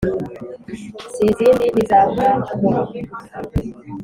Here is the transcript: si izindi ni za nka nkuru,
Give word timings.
si 1.13 1.21
izindi 1.31 1.65
ni 1.73 1.83
za 1.89 1.99
nka 2.11 2.29
nkuru, 2.57 2.83